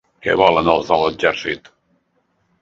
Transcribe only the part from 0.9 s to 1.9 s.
de l'exèrcit?